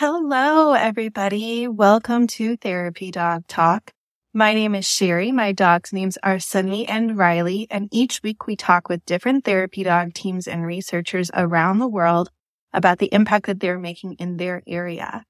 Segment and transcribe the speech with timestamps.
[0.00, 1.68] Hello, everybody.
[1.68, 3.92] Welcome to Therapy Dog Talk.
[4.32, 5.30] My name is Sherrie.
[5.30, 9.82] My dog's names are Sunny and Riley, and each week we talk with different therapy
[9.82, 12.30] dog teams and researchers around the world
[12.72, 15.26] about the impact that they're making in their area.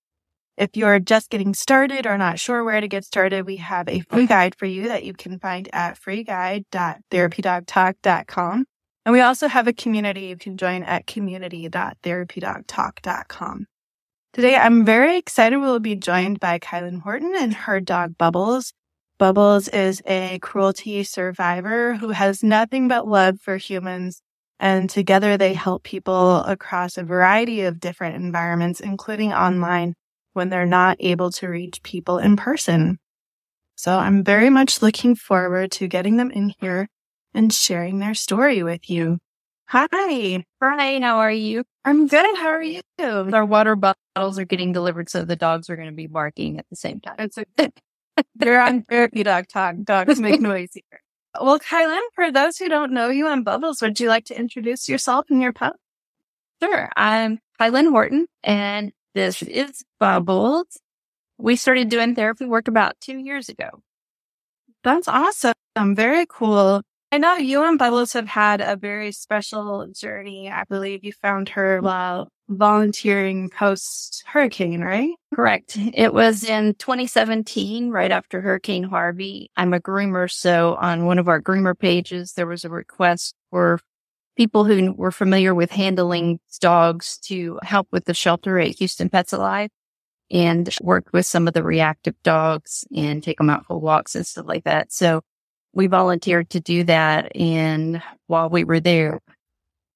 [0.56, 4.05] If you're just getting started or not sure where to get started, we have a
[4.09, 8.66] free guide for you that you can find at freeguide.therapydogtalk.com.
[9.05, 13.66] And we also have a community you can join at community.therapydogtalk.com.
[14.33, 15.57] Today, I'm very excited.
[15.57, 18.73] We'll be joined by Kilyn Horton and her dog Bubbles.
[19.19, 24.23] Bubbles is a cruelty survivor who has nothing but love for humans.
[24.61, 29.95] And together they help people across a variety of different environments, including online
[30.33, 33.01] when they're not able to reach people in person.
[33.74, 36.88] So I'm very much looking forward to getting them in here
[37.35, 39.19] and sharing their story with you.
[39.70, 40.45] Hi.
[40.60, 41.62] Hi, how are you?
[41.84, 42.37] I'm good.
[42.37, 42.80] How are you?
[42.98, 46.66] Our water bottles are getting delivered, so the dogs are going to be barking at
[46.70, 47.15] the same time.
[47.20, 47.45] It's a,
[48.35, 49.76] they're on therapy dog talk.
[49.85, 51.01] Dogs make noise here.
[51.41, 54.88] Well, Kilyn, for those who don't know you and Bubbles, would you like to introduce
[54.88, 55.76] yourself and your pup?
[56.60, 56.91] Sure.
[56.96, 60.80] I'm Kilyn Horton, and this is Bubbles.
[61.38, 63.85] We started doing therapy work about two years ago.
[64.82, 65.54] That's awesome.
[65.94, 66.82] Very cool.
[67.12, 70.49] I know you and Bubbles have had a very special journey.
[70.49, 75.11] I believe you found her while volunteering post hurricane, right?
[75.34, 75.77] Correct.
[75.77, 79.50] It was in 2017, right after Hurricane Harvey.
[79.56, 80.31] I'm a groomer.
[80.31, 83.81] So on one of our groomer pages, there was a request for
[84.37, 89.33] people who were familiar with handling dogs to help with the shelter at Houston Pets
[89.33, 89.71] Alive
[90.31, 94.25] and work with some of the reactive dogs and take them out for walks and
[94.25, 94.93] stuff like that.
[94.93, 95.22] So
[95.72, 97.34] we volunteered to do that.
[97.37, 99.21] And while we were there,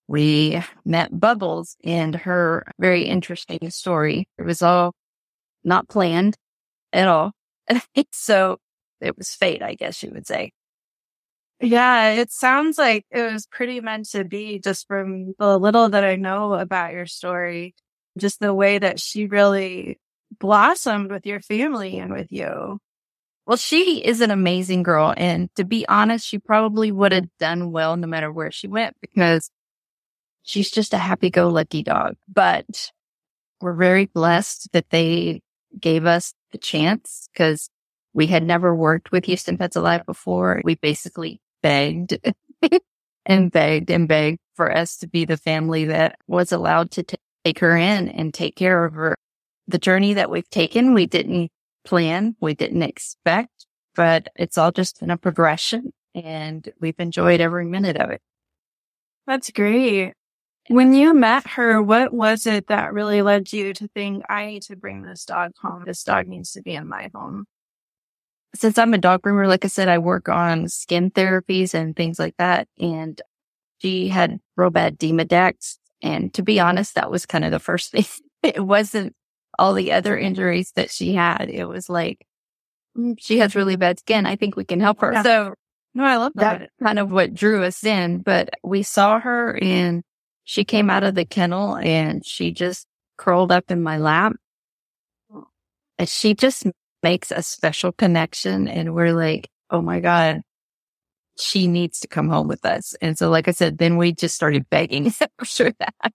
[0.07, 4.29] we met Bubbles and her very interesting story.
[4.39, 4.95] It was all
[5.65, 6.37] not planned
[6.93, 7.33] at all.
[8.13, 8.59] so
[9.01, 10.53] it was fate, I guess you would say.
[11.61, 16.05] Yeah, it sounds like it was pretty meant to be just from the little that
[16.05, 17.75] I know about your story,
[18.19, 19.99] just the way that she really
[20.39, 22.81] blossomed with your family and with you.
[23.47, 25.13] Well, she is an amazing girl.
[25.17, 28.97] And to be honest, she probably would have done well no matter where she went
[29.01, 29.51] because
[30.43, 32.17] she's just a happy go lucky dog.
[32.33, 32.91] But
[33.61, 35.43] we're very blessed that they
[35.79, 37.69] gave us the chance because
[38.15, 40.61] we had never worked with Houston Pets Alive before.
[40.65, 42.19] We basically begged
[43.27, 47.17] and begged and begged for us to be the family that was allowed to t-
[47.45, 49.17] take her in and take care of her.
[49.67, 51.51] The journey that we've taken, we didn't
[51.85, 52.37] plan.
[52.41, 57.97] We didn't expect, but it's all just been a progression and we've enjoyed every minute
[57.97, 58.21] of it.
[59.27, 60.15] That's great.
[60.69, 64.63] When you met her, what was it that really led you to think, I need
[64.63, 65.85] to bring this dog home?
[65.85, 67.45] This dog needs to be in my home.
[68.55, 72.19] Since I'm a dog groomer, like I said, I work on skin therapies and things
[72.19, 72.69] like that.
[72.79, 73.21] And
[73.83, 75.79] she had real bad Demodex.
[76.01, 78.05] And to be honest, that was kind of the first thing.
[78.43, 79.15] It wasn't
[79.59, 81.51] all the other injuries that she had.
[81.51, 82.27] It was like,
[82.97, 84.27] mm, she has really bad skin.
[84.27, 85.13] I think we can help her.
[85.13, 85.23] Yeah.
[85.23, 85.55] So
[85.95, 86.59] no, I love that.
[86.59, 90.03] That's kind of what drew us in, but we saw her and
[90.43, 94.33] she came out of the kennel and she just curled up in my lap.
[95.97, 96.67] And she just
[97.05, 98.67] makes a special connection.
[98.67, 100.43] And we're like, oh my God,
[101.39, 102.97] she needs to come home with us.
[103.01, 105.11] And so, like I said, then we just started begging
[105.45, 106.13] for that.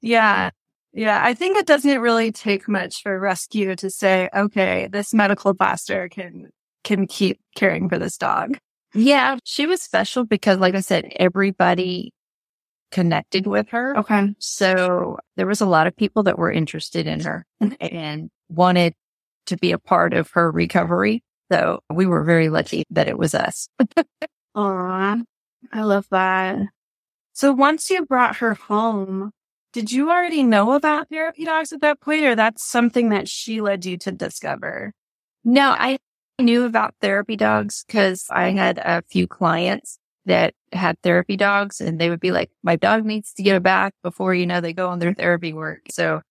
[0.00, 0.50] Yeah.
[0.96, 5.52] Yeah, I think it doesn't really take much for rescue to say, okay, this medical
[5.52, 6.48] blaster can
[6.84, 8.56] can keep caring for this dog.
[8.94, 12.14] Yeah, she was special because like I said, everybody
[12.92, 13.98] connected with her.
[13.98, 14.34] Okay.
[14.38, 17.44] So there was a lot of people that were interested in her
[17.80, 18.94] and wanted
[19.46, 21.22] to be a part of her recovery.
[21.52, 23.68] So we were very lucky that it was us.
[24.54, 25.18] Aw,
[25.72, 26.58] I love that.
[27.34, 29.30] So once you brought her home,
[29.76, 33.60] did you already know about therapy dogs at that point, or that's something that she
[33.60, 34.94] led you to discover?
[35.44, 35.98] No, I
[36.40, 42.00] knew about therapy dogs because I had a few clients that had therapy dogs and
[42.00, 44.72] they would be like, my dog needs to get a bath before, you know, they
[44.72, 45.82] go on their therapy work.
[45.90, 46.22] So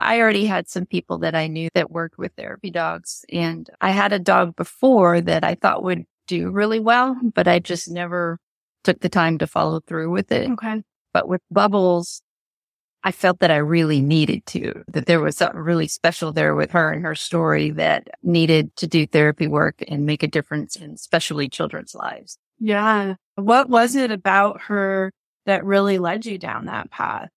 [0.00, 3.90] I already had some people that I knew that worked with therapy dogs and I
[3.90, 8.38] had a dog before that I thought would do really well, but I just never
[8.84, 10.50] took the time to follow through with it.
[10.52, 10.82] Okay.
[11.12, 12.22] But with Bubbles,
[13.06, 16.72] I felt that I really needed to, that there was something really special there with
[16.72, 20.90] her and her story that needed to do therapy work and make a difference in
[20.90, 22.36] especially children's lives.
[22.58, 23.14] Yeah.
[23.36, 25.12] What was it about her
[25.44, 27.28] that really led you down that path?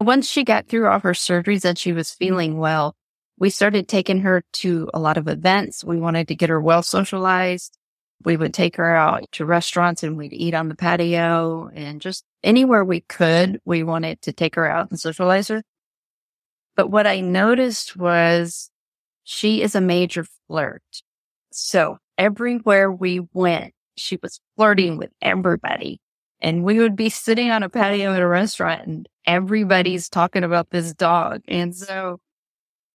[0.00, 2.24] Once she got through all her surgeries and she was mm-hmm.
[2.24, 2.96] feeling well,
[3.38, 5.84] we started taking her to a lot of events.
[5.84, 7.78] We wanted to get her well socialized.
[8.24, 12.24] We would take her out to restaurants and we'd eat on the patio and just
[12.42, 13.60] anywhere we could.
[13.64, 15.62] We wanted to take her out and socialize her.
[16.76, 18.70] But what I noticed was
[19.24, 20.82] she is a major flirt.
[21.52, 26.00] So everywhere we went, she was flirting with everybody.
[26.40, 30.70] And we would be sitting on a patio at a restaurant and everybody's talking about
[30.70, 31.42] this dog.
[31.48, 32.20] And so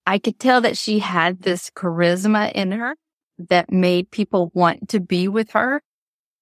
[0.06, 2.96] I could tell that she had this charisma in her
[3.47, 5.81] that made people want to be with her.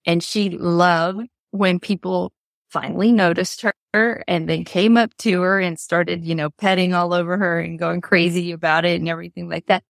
[0.05, 2.31] And she loved when people
[2.69, 3.63] finally noticed
[3.93, 7.59] her and then came up to her and started, you know, petting all over her
[7.59, 9.83] and going crazy about it and everything like that.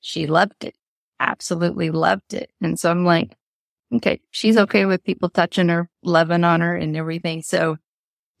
[0.00, 0.74] She loved it.
[1.20, 2.50] Absolutely loved it.
[2.60, 3.36] And so I'm like,
[3.94, 7.42] okay, she's okay with people touching her, loving on her and everything.
[7.42, 7.76] So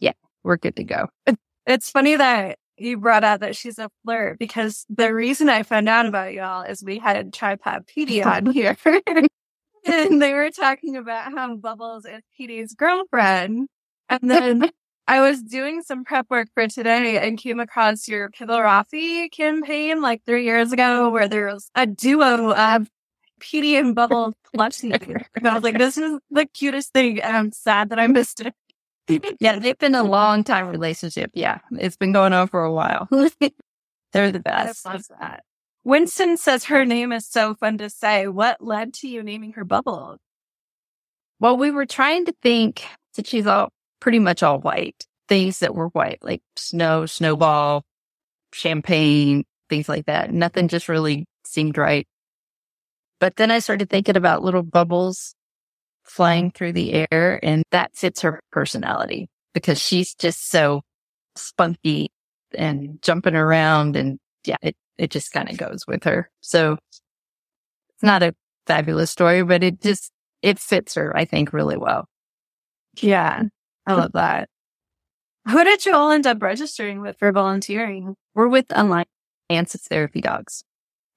[0.00, 0.12] yeah,
[0.42, 1.08] we're good to go.
[1.68, 5.88] It's funny that you brought out that she's a flirt because the reason I found
[5.88, 8.76] out about y'all is we had Tripod PD on here.
[9.86, 13.68] and they were talking about how Bubbles is PD's girlfriend.
[14.08, 14.70] And then
[15.08, 20.02] I was doing some prep work for today and came across your Kibble Rafi campaign
[20.02, 22.88] like three years ago where there was a duo of
[23.40, 25.24] PD and Bubbles plushie.
[25.34, 27.20] and I was like, this is the cutest thing.
[27.20, 28.54] And I'm sad that I missed it.
[29.40, 31.30] yeah, they've been a long time relationship.
[31.34, 33.08] Yeah, it's been going on for a while.
[34.12, 34.86] They're the best.
[34.86, 35.44] I love that.
[35.84, 38.26] Winston says her name is so fun to say.
[38.26, 40.18] What led to you naming her Bubbles?
[41.38, 42.84] Well, we were trying to think
[43.16, 43.70] that she's all
[44.00, 47.84] pretty much all white, things that were white, like snow, snowball,
[48.52, 50.32] champagne, things like that.
[50.32, 52.06] Nothing just really seemed right.
[53.20, 55.34] But then I started thinking about little bubbles
[56.06, 60.82] flying through the air and that fits her personality because she's just so
[61.34, 62.10] spunky
[62.56, 66.30] and jumping around and yeah, it, it just kind of goes with her.
[66.40, 68.34] So it's not a
[68.66, 70.10] fabulous story, but it just,
[70.42, 72.06] it fits her, I think, really well.
[73.00, 73.42] Yeah.
[73.86, 74.48] I love that.
[75.48, 78.16] Who did you all end up registering with for volunteering?
[78.34, 79.06] We're with Alliance
[79.50, 80.64] Therapy Dogs.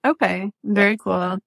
[0.06, 0.52] Okay.
[0.64, 1.40] Very cool.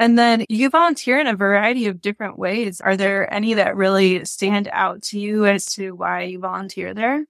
[0.00, 2.80] And then you volunteer in a variety of different ways.
[2.80, 7.26] Are there any that really stand out to you as to why you volunteer there?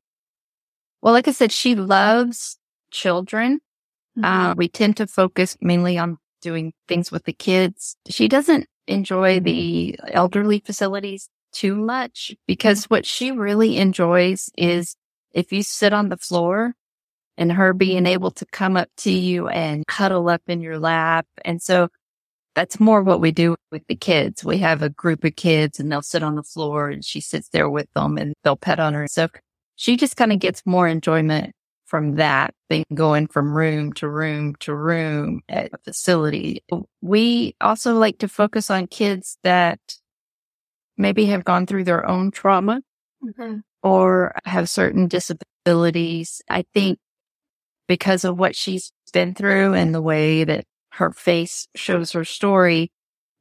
[1.03, 2.59] Well, like I said, she loves
[2.93, 3.59] children.
[4.17, 4.25] Mm-hmm.
[4.25, 7.97] Uh, we tend to focus mainly on doing things with the kids.
[8.09, 14.95] She doesn't enjoy the elderly facilities too much because what she really enjoys is
[15.33, 16.75] if you sit on the floor
[17.37, 21.27] and her being able to come up to you and cuddle up in your lap.
[21.45, 21.89] And so
[22.55, 24.45] that's more what we do with the kids.
[24.45, 27.49] We have a group of kids and they'll sit on the floor and she sits
[27.49, 29.07] there with them and they'll pet on her.
[29.09, 29.29] So
[29.77, 31.55] she just kind of gets more enjoyment
[31.87, 36.63] from that than going from room to room to room at a facility.
[37.01, 39.81] We also like to focus on kids that
[40.97, 42.83] maybe have gone through their own trauma
[43.25, 43.59] mm-hmm.
[43.83, 46.43] or have certain disabilities.
[46.49, 46.99] I think
[47.89, 52.93] because of what she's been through and the way that her face shows her story,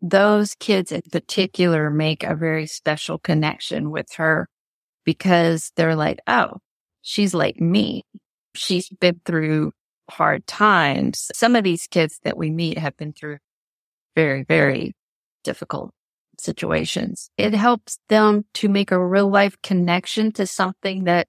[0.01, 4.47] those kids in particular make a very special connection with her
[5.03, 6.57] because they're like, oh,
[7.01, 8.03] she's like me.
[8.55, 9.71] She's been through
[10.09, 11.29] hard times.
[11.33, 13.37] Some of these kids that we meet have been through
[14.15, 14.93] very, very
[15.43, 15.91] difficult
[16.39, 17.29] situations.
[17.37, 21.27] It helps them to make a real life connection to something that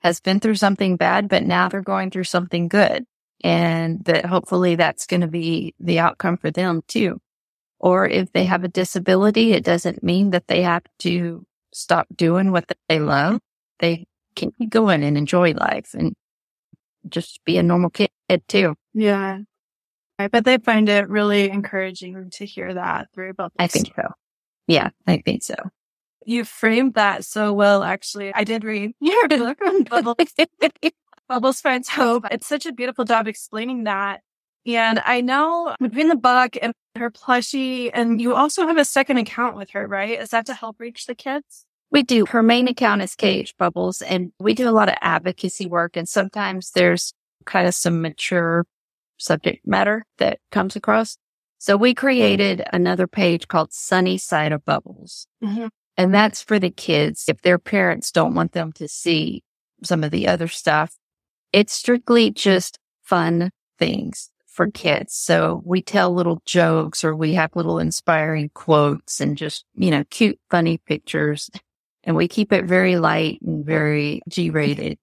[0.00, 3.04] has been through something bad, but now they're going through something good.
[3.44, 7.20] And that hopefully that's going to be the outcome for them too.
[7.78, 12.52] Or if they have a disability, it doesn't mean that they have to stop doing
[12.52, 13.40] what they love.
[13.80, 16.14] They can keep going and enjoy life and
[17.06, 18.08] just be a normal kid
[18.48, 18.76] too.
[18.94, 19.40] Yeah.
[20.18, 23.52] I bet they find it really encouraging to hear that through both.
[23.58, 24.08] I think so.
[24.66, 25.56] Yeah, I think so.
[26.24, 28.32] You framed that so well, actually.
[28.32, 30.16] I did read your book on Bubbles.
[31.28, 32.24] Bubbles Finds Hope.
[32.30, 34.20] It's such a beautiful job explaining that.
[34.66, 39.18] And I know between the book and her plushie, and you also have a second
[39.18, 40.18] account with her, right?
[40.18, 41.66] Is that to help reach the kids?
[41.90, 42.24] We do.
[42.26, 45.96] Her main account is KH Bubbles, and we do a lot of advocacy work.
[45.96, 47.12] And sometimes there's
[47.44, 48.66] kind of some mature
[49.18, 51.18] subject matter that comes across.
[51.58, 55.26] So we created another page called Sunny Side of Bubbles.
[55.42, 55.68] Mm-hmm.
[55.96, 57.24] And that's for the kids.
[57.28, 59.42] If their parents don't want them to see
[59.82, 60.96] some of the other stuff,
[61.54, 65.14] it's strictly just fun things for kids.
[65.14, 70.02] So we tell little jokes or we have little inspiring quotes and just, you know,
[70.10, 71.50] cute, funny pictures.
[72.02, 74.98] And we keep it very light and very G rated.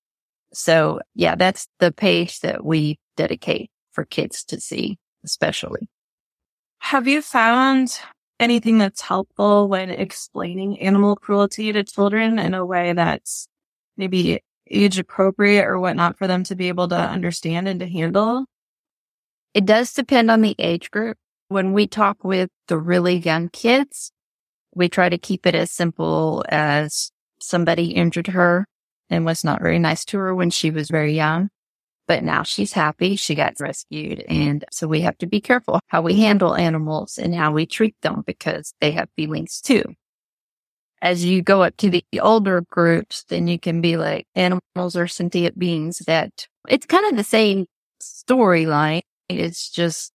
[0.54, 5.88] So yeah, that's the page that we dedicate for kids to see, especially.
[6.80, 7.98] Have you found
[8.42, 13.48] anything that's helpful when explaining animal cruelty to children in a way that's
[13.96, 18.46] maybe age appropriate or whatnot for them to be able to understand and to handle?
[19.54, 21.18] It does depend on the age group.
[21.50, 24.12] When we talk with the really young kids,
[24.74, 27.12] we try to keep it as simple as
[27.42, 28.66] somebody injured her
[29.10, 31.50] and was not very nice to her when she was very young.
[32.08, 33.16] But now she's happy.
[33.16, 34.24] She got rescued.
[34.28, 37.96] And so we have to be careful how we handle animals and how we treat
[38.02, 39.84] them because they have feelings too.
[41.02, 45.08] As you go up to the older groups, then you can be like animals are
[45.08, 47.66] sentient beings that it's kind of the same
[48.02, 49.02] storyline.
[49.28, 50.12] It's just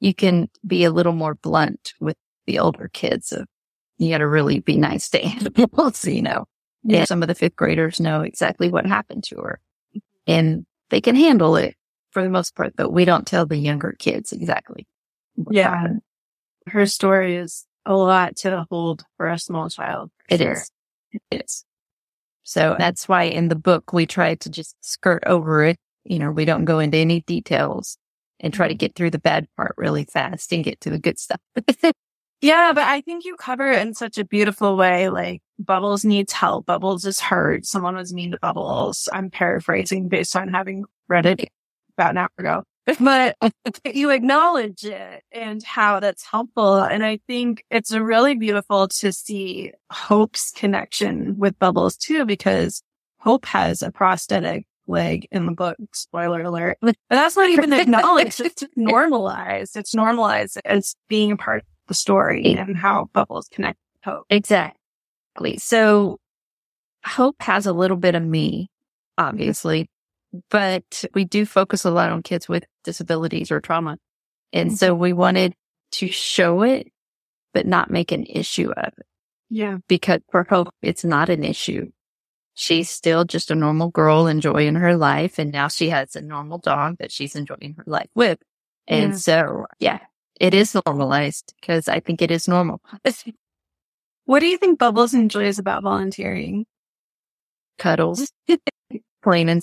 [0.00, 2.16] you can be a little more blunt with
[2.46, 3.46] the older kids of
[3.98, 6.44] you got to really be nice to animals, you know.
[6.88, 7.04] Yeah.
[7.04, 9.60] some of the fifth graders know exactly what happened to her
[10.26, 11.74] and they can handle it
[12.10, 14.86] for the most part, but we don't tell the younger kids exactly.
[15.50, 15.88] Yeah.
[16.66, 20.10] Her story is a lot to hold for a small child.
[20.28, 20.52] It sure.
[20.52, 20.70] is.
[21.30, 21.64] It is.
[22.42, 25.78] So that's why in the book we try to just skirt over it.
[26.04, 27.98] You know, we don't go into any details
[28.38, 28.78] and try to mm-hmm.
[28.78, 31.40] get through the bad part really fast and get to the good stuff.
[32.40, 35.08] yeah, but I think you cover it in such a beautiful way.
[35.08, 36.66] Like Bubbles needs help.
[36.66, 37.66] Bubbles is hurt.
[37.66, 39.08] Someone was mean to Bubbles.
[39.12, 41.48] I'm paraphrasing based on having read it
[41.96, 42.62] about an hour ago.
[43.00, 43.36] But
[43.84, 46.76] you acknowledge it and how that's helpful.
[46.78, 52.82] And I think it's really beautiful to see Hope's connection with Bubbles too, because
[53.18, 55.76] Hope has a prosthetic leg in the book.
[55.92, 56.78] Spoiler alert.
[56.80, 58.40] But that's not even acknowledged.
[58.40, 59.76] It's normalized.
[59.76, 64.26] It's normalized as being a part of the story and how Bubbles connect with Hope.
[64.30, 64.80] Exactly.
[65.36, 65.58] Exactly.
[65.58, 66.18] So
[67.04, 68.70] Hope has a little bit of me,
[69.18, 69.88] obviously,
[70.50, 73.98] but we do focus a lot on kids with disabilities or trauma.
[74.52, 75.02] And so mm-hmm.
[75.02, 75.54] we wanted
[75.92, 76.88] to show it,
[77.52, 79.06] but not make an issue of it.
[79.48, 79.78] Yeah.
[79.88, 81.90] Because for Hope, it's not an issue.
[82.54, 85.38] She's still just a normal girl enjoying her life.
[85.38, 88.38] And now she has a normal dog that she's enjoying her life with.
[88.88, 89.18] And yeah.
[89.18, 89.98] so, yeah,
[90.40, 92.80] it is normalized because I think it is normal.
[94.26, 96.66] What do you think Bubbles enjoys about volunteering?
[97.78, 98.32] Cuddles.
[99.22, 99.62] Plain and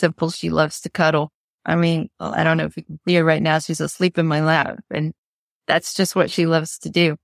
[0.00, 0.30] simple.
[0.30, 1.30] She loves to cuddle.
[1.64, 3.58] I mean, I don't know if you can her right now.
[3.58, 5.12] She's asleep in my lap and
[5.66, 7.16] that's just what she loves to do.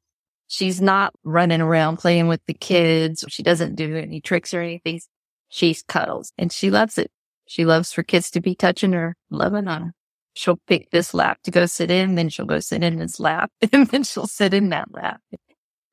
[0.49, 3.25] She's not running around playing with the kids.
[3.29, 5.01] She doesn't do any tricks or anything.
[5.49, 7.11] She cuddles and she loves it.
[7.47, 9.93] She loves for kids to be touching her, loving on her.
[10.35, 13.53] She'll pick this lap to go sit in, then she'll go sit in his lap,
[13.73, 15.21] and then she'll sit in that lap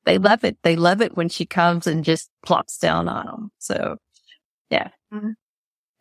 [0.04, 0.58] they love it.
[0.62, 3.50] They love it when she comes and just plops down on them.
[3.58, 3.96] So
[4.70, 4.88] yeah.
[5.12, 5.30] Mm-hmm.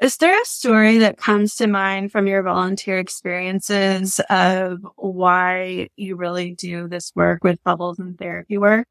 [0.01, 6.15] Is there a story that comes to mind from your volunteer experiences of why you
[6.15, 8.88] really do this work with bubbles and therapy work?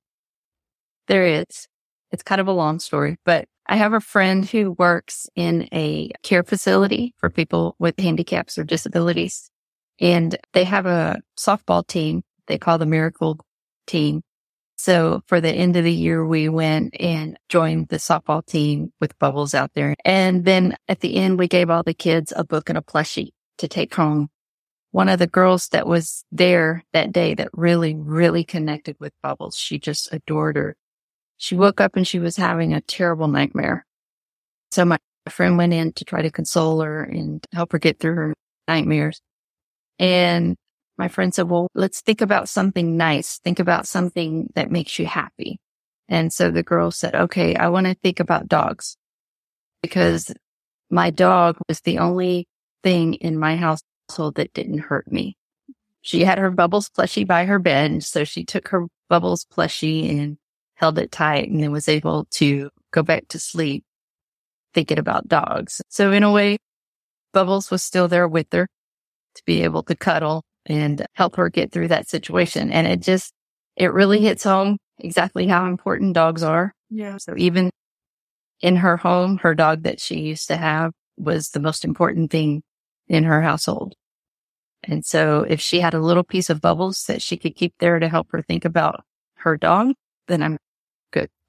[1.08, 1.66] There is.
[2.12, 6.12] It's kind of a long story, but I have a friend who works in a
[6.22, 9.50] care facility for people with handicaps or disabilities.
[10.00, 13.38] And they have a softball team they call the Miracle
[13.86, 14.22] Team.
[14.82, 19.18] So for the end of the year, we went and joined the softball team with
[19.18, 19.94] Bubbles out there.
[20.06, 23.32] And then at the end, we gave all the kids a book and a plushie
[23.58, 24.30] to take home.
[24.92, 29.54] One of the girls that was there that day that really, really connected with Bubbles,
[29.54, 30.76] she just adored her.
[31.36, 33.84] She woke up and she was having a terrible nightmare.
[34.70, 34.96] So my
[35.28, 38.34] friend went in to try to console her and help her get through her
[38.66, 39.20] nightmares.
[39.98, 40.56] And
[41.00, 43.38] my friend said, well, let's think about something nice.
[43.38, 45.58] Think about something that makes you happy.
[46.10, 48.98] And so the girl said, okay, I want to think about dogs
[49.82, 50.30] because
[50.90, 52.46] my dog was the only
[52.82, 55.38] thing in my household that didn't hurt me.
[56.02, 58.02] She had her Bubbles plushie by her bed.
[58.02, 60.36] So she took her Bubbles plushie and
[60.74, 63.84] held it tight and then was able to go back to sleep
[64.74, 65.80] thinking about dogs.
[65.88, 66.58] So in a way,
[67.32, 68.68] Bubbles was still there with her
[69.36, 72.70] to be able to cuddle and help her get through that situation.
[72.70, 73.32] And it just,
[73.76, 76.72] it really hits home exactly how important dogs are.
[76.88, 77.16] Yeah.
[77.18, 77.70] So even
[78.60, 82.62] in her home, her dog that she used to have was the most important thing
[83.08, 83.94] in her household.
[84.84, 87.98] And so if she had a little piece of bubbles that she could keep there
[87.98, 89.02] to help her think about
[89.36, 89.92] her dog,
[90.28, 90.56] then I'm
[91.10, 91.28] good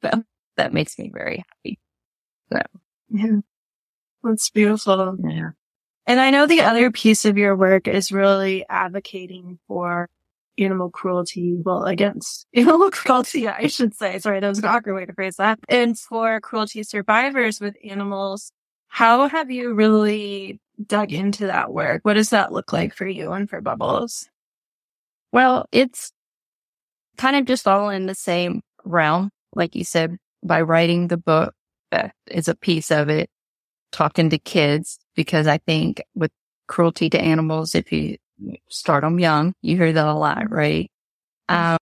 [0.00, 0.24] that.
[0.56, 1.78] that makes me very happy.
[2.52, 2.60] So
[3.10, 3.40] yeah,
[4.22, 5.16] that's beautiful.
[5.22, 5.50] Yeah.
[6.08, 10.08] And I know the other piece of your work is really advocating for
[10.58, 14.18] animal cruelty, well, against animal cruelty, I should say.
[14.18, 15.60] Sorry, that was an awkward way to phrase that.
[15.68, 18.50] And for cruelty survivors with animals,
[18.88, 22.00] how have you really dug into that work.
[22.04, 24.28] What does that look like for you and for Bubbles?
[25.32, 26.12] Well, it's
[27.16, 29.30] kind of just all in the same realm.
[29.54, 31.54] Like you said, by writing the book,
[31.90, 33.28] that is a piece of it.
[33.90, 36.30] Talking to kids, because I think with
[36.68, 38.18] cruelty to animals, if you
[38.68, 40.88] start them young, you hear that a lot, right?
[41.48, 41.76] Um,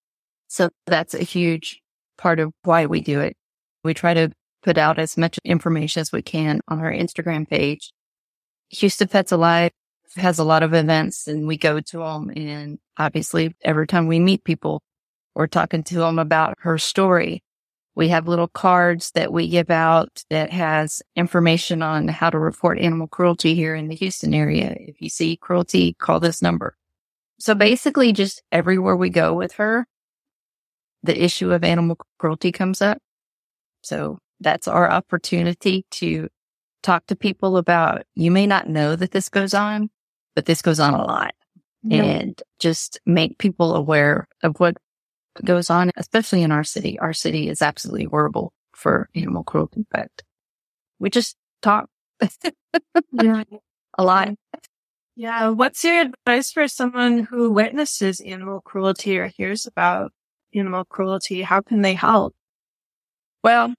[0.49, 1.83] so that's a huge
[2.16, 3.37] part of why we do it.
[3.85, 7.93] We try to put out as much information as we can on our Instagram page.
[8.71, 9.71] Houston Pets Alive
[10.16, 12.33] has a lot of events and we go to them.
[12.35, 14.81] And obviously every time we meet people,
[15.35, 17.43] we're talking to them about her story.
[17.96, 22.78] We have little cards that we give out that has information on how to report
[22.78, 24.76] animal cruelty here in the Houston area.
[24.78, 26.76] If you see cruelty, call this number.
[27.38, 29.86] So basically just everywhere we go with her,
[31.02, 32.98] the issue of animal cruelty comes up.
[33.82, 36.28] So that's our opportunity to
[36.82, 39.88] talk to people about, you may not know that this goes on,
[40.34, 41.34] but this goes on a lot
[41.82, 42.02] yeah.
[42.02, 44.76] and just make people aware of what
[45.45, 46.99] goes on, especially in our city.
[46.99, 50.11] Our city is absolutely horrible for animal cruelty, but
[50.99, 51.88] we just talk
[53.12, 53.45] yeah.
[53.99, 54.35] a lot.
[55.16, 55.49] Yeah.
[55.49, 60.12] What's your advice for someone who witnesses animal cruelty or hears about
[60.55, 61.43] animal cruelty?
[61.43, 62.35] How can they help?
[63.43, 63.75] Well,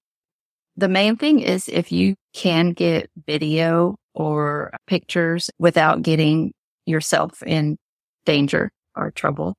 [0.75, 6.53] the main thing is if you can get video or pictures without getting
[6.85, 7.77] yourself in
[8.25, 9.55] danger or trouble,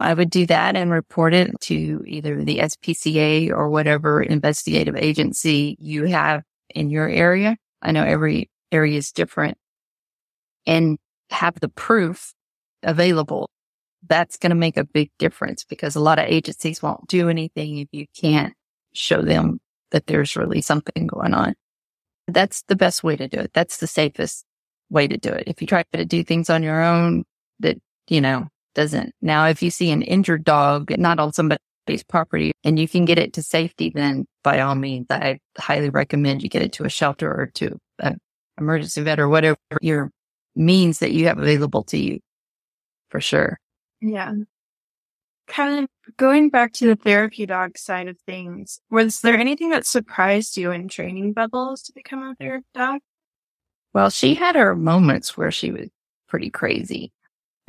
[0.00, 5.76] I would do that and report it to either the SPCA or whatever investigative agency
[5.80, 6.42] you have
[6.74, 7.56] in your area.
[7.82, 9.58] I know every area is different
[10.66, 10.98] and
[11.30, 12.32] have the proof
[12.82, 13.50] available.
[14.06, 17.78] That's going to make a big difference because a lot of agencies won't do anything
[17.78, 18.54] if you can't
[18.92, 19.58] show them
[19.90, 21.54] that there's really something going on.
[22.28, 23.52] That's the best way to do it.
[23.52, 24.44] That's the safest
[24.90, 25.44] way to do it.
[25.46, 27.24] If you try to do things on your own
[27.60, 27.78] that,
[28.08, 29.14] you know, doesn't.
[29.20, 33.18] Now, if you see an injured dog, not on somebody's property and you can get
[33.18, 36.90] it to safety, then by all means, I highly recommend you get it to a
[36.90, 38.18] shelter or to an
[38.58, 40.10] emergency vet or whatever your
[40.54, 42.20] means that you have available to you
[43.08, 43.58] for sure.
[44.00, 44.32] Yeah
[45.48, 49.86] kind of going back to the therapy dog side of things, was there anything that
[49.86, 53.00] surprised you in training Bubbles to become a therapy dog?
[53.92, 55.88] Well, she had her moments where she was
[56.28, 57.10] pretty crazy.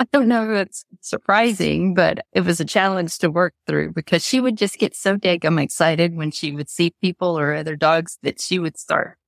[0.00, 4.26] I don't know if it's surprising, but it was a challenge to work through because
[4.26, 8.16] she would just get so daggum excited when she would see people or other dogs
[8.22, 9.18] that she would start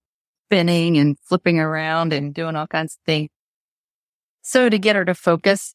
[0.46, 3.28] spinning and flipping around and doing all kinds of things.
[4.40, 5.74] So to get her to focus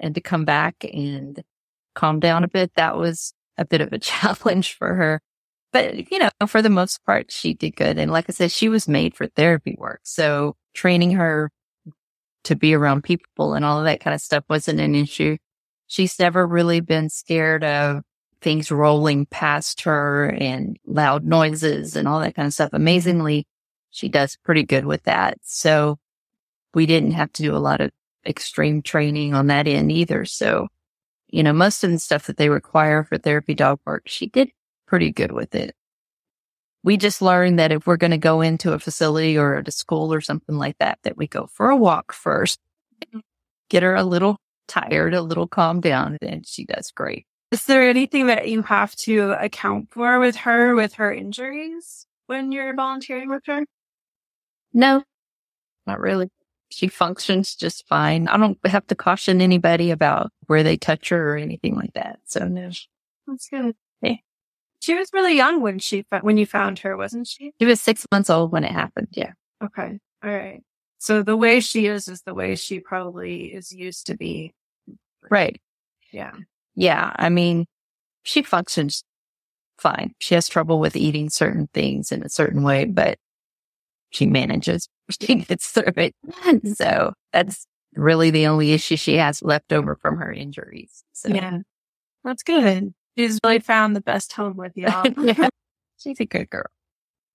[0.00, 1.44] and to come back and
[1.94, 5.20] calm down a bit, that was a bit of a challenge for her.
[5.74, 7.98] But, you know, for the most part, she did good.
[7.98, 10.00] And like I said, she was made for therapy work.
[10.04, 11.50] So training her
[12.44, 15.36] to be around people and all of that kind of stuff wasn't an issue.
[15.86, 18.02] She's never really been scared of
[18.40, 22.70] things rolling past her and loud noises and all that kind of stuff.
[22.72, 23.46] Amazingly,
[23.90, 25.38] she does pretty good with that.
[25.42, 25.98] So
[26.74, 27.90] we didn't have to do a lot of
[28.26, 30.24] extreme training on that end either.
[30.24, 30.68] So
[31.28, 34.50] you know, most of the stuff that they require for therapy dog work, she did
[34.86, 35.74] pretty good with it.
[36.88, 39.70] We just learned that if we're going to go into a facility or at a
[39.70, 42.58] school or something like that, that we go for a walk first,
[43.68, 47.26] get her a little tired, a little calmed down, and she does great.
[47.50, 52.52] Is there anything that you have to account for with her, with her injuries when
[52.52, 53.66] you're volunteering with her?
[54.72, 55.04] No,
[55.86, 56.30] not really
[56.70, 58.28] she functions just fine.
[58.28, 62.20] I don't have to caution anybody about where they touch her or anything like that.
[62.24, 62.70] So no.
[63.26, 63.74] That's good.
[64.00, 64.14] Yeah.
[64.88, 67.52] She was really young when she when you found her, wasn't she?
[67.60, 69.08] She was six months old when it happened.
[69.12, 69.32] Yeah.
[69.62, 69.98] Okay.
[70.24, 70.62] All right.
[70.96, 74.54] So the way she is is the way she probably is used to be.
[75.30, 75.60] Right.
[76.10, 76.32] Yeah.
[76.74, 77.12] Yeah.
[77.16, 77.66] I mean,
[78.22, 79.04] she functions
[79.76, 80.14] fine.
[80.20, 83.18] She has trouble with eating certain things in a certain way, but
[84.08, 84.88] she manages.
[85.20, 86.14] She gets through it.
[86.76, 91.04] So that's really the only issue she has left over from her injuries.
[91.12, 91.58] So yeah,
[92.24, 92.94] that's good.
[93.18, 95.06] She's really found the best home with y'all.
[95.18, 95.48] yeah.
[95.98, 96.66] She's a good girl.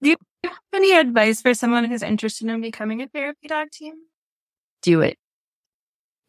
[0.02, 0.16] Do you
[0.46, 3.94] have any advice for someone who's interested in becoming a therapy dog team?
[4.82, 5.18] Do it.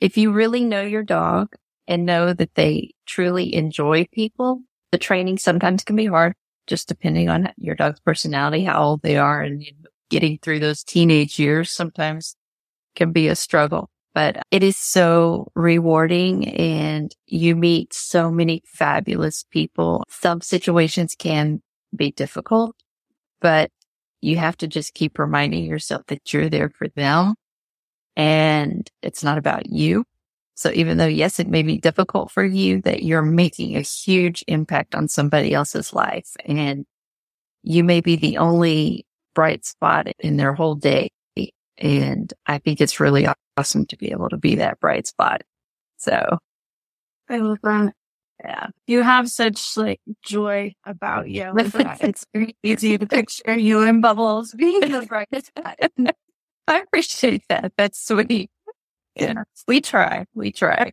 [0.00, 1.54] If you really know your dog
[1.86, 6.34] and know that they truly enjoy people, the training sometimes can be hard,
[6.66, 9.64] just depending on your dog's personality, how old they are, and
[10.10, 12.36] getting through those teenage years sometimes
[12.96, 19.44] can be a struggle, but it is so rewarding and you meet so many fabulous
[19.50, 20.04] people.
[20.08, 21.60] Some situations can
[21.94, 22.76] be difficult,
[23.40, 23.70] but
[24.20, 27.34] you have to just keep reminding yourself that you're there for them
[28.16, 30.04] and it's not about you.
[30.54, 34.44] So even though, yes, it may be difficult for you that you're making a huge
[34.46, 36.86] impact on somebody else's life and
[37.64, 41.10] you may be the only bright spot in their whole day.
[41.76, 45.42] And I think it's really awesome to be able to be that bright spot.
[45.96, 46.38] So
[47.28, 47.94] I love that.
[48.42, 48.66] Yeah.
[48.86, 51.52] You have such like joy about you.
[51.56, 55.52] it's very easy to picture you and Bubbles being the brightest.
[56.66, 57.72] I appreciate that.
[57.76, 58.50] That's sweet.
[59.14, 59.44] Yeah.
[59.68, 60.26] We try.
[60.34, 60.92] We try.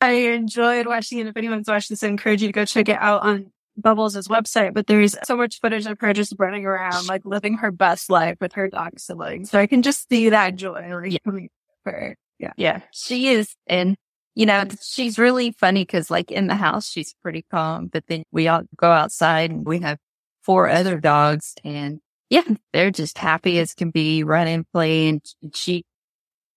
[0.00, 1.26] I enjoyed watching it.
[1.26, 4.74] If anyone's watched this, I encourage you to go check it out on Bubbles' website.
[4.74, 8.36] But there's so much footage of her just running around, like living her best life
[8.40, 9.50] with her dog siblings.
[9.50, 11.46] So I can just see that joy like, yeah.
[11.84, 12.16] Her.
[12.38, 12.52] Yeah.
[12.56, 12.80] Yeah.
[12.92, 13.54] She is.
[13.66, 13.96] And
[14.34, 18.24] you know, she's really funny because like in the house, she's pretty calm, but then
[18.32, 19.98] we all go outside and we have
[20.42, 25.20] four other dogs and yeah, they're just happy as can be, running, playing.
[25.54, 25.84] She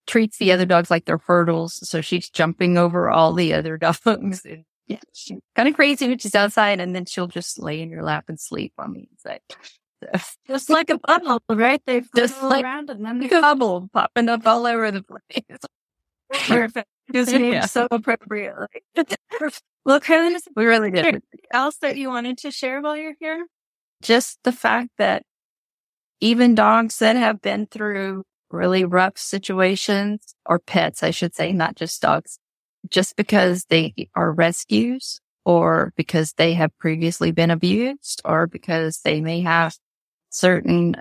[0.07, 1.87] treats the other dogs like they're hurdles.
[1.87, 4.45] So she's jumping over all the other dogs.
[4.45, 7.89] And yeah, she's kind of crazy when she's outside and then she'll just lay in
[7.89, 9.41] your lap and sleep on the inside.
[10.47, 11.81] just like a bubble, right?
[11.85, 15.59] They just like around and then they bubble popping up all over the place.
[16.47, 16.87] Perfect.
[17.13, 17.65] Name yeah.
[17.65, 18.55] so appropriate.
[19.85, 21.21] well, Carolyn, we really did.
[21.51, 23.45] Else that you wanted to share while you're here?
[24.01, 25.23] Just the fact that
[26.19, 31.75] even dogs that have been through really rough situations or pets, I should say, not
[31.75, 32.39] just dogs,
[32.89, 39.21] just because they are rescues or because they have previously been abused or because they
[39.21, 39.75] may have
[40.35, 40.95] certain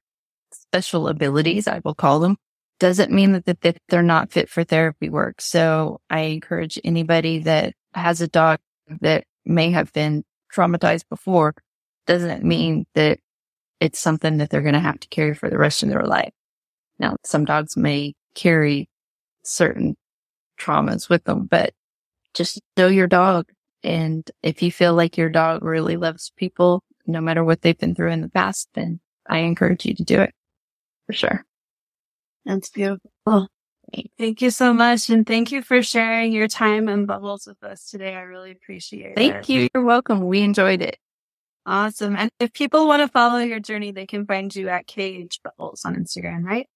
[0.52, 2.36] special abilities, I will call them,
[2.78, 5.40] doesn't mean that, they're not fit for therapy work.
[5.40, 8.58] So I encourage anybody that has a dog
[9.00, 11.54] that may have been traumatized before
[12.06, 13.18] doesn't mean that
[13.80, 16.32] it's something that they're going to have to carry for the rest of their life.
[16.98, 18.88] Now, some dogs may carry
[19.42, 19.96] certain
[20.60, 21.72] traumas with them, but
[22.34, 23.50] just know your dog.
[23.82, 27.94] And if you feel like your dog really loves people, no matter what they've been
[27.94, 30.32] through in the past, then I encourage you to do it
[31.06, 31.44] for sure.
[32.44, 33.48] That's beautiful.
[34.18, 35.08] Thank you so much.
[35.10, 38.14] And thank you for sharing your time and bubbles with us today.
[38.14, 39.32] I really appreciate thank it.
[39.34, 39.68] Thank you.
[39.74, 40.26] You're welcome.
[40.26, 40.98] We enjoyed it.
[41.66, 42.16] Awesome.
[42.16, 45.84] And if people want to follow your journey, they can find you at KH Bubbles
[45.84, 46.66] on Instagram, right?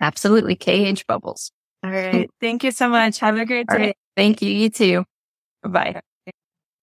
[0.00, 0.56] Absolutely.
[0.56, 1.50] KH Bubbles.
[1.82, 2.30] All right.
[2.40, 3.18] Thank you so much.
[3.18, 3.76] Have a great day.
[3.76, 3.96] Right.
[4.16, 4.50] Thank you.
[4.50, 5.04] You too.
[5.62, 6.00] Bye.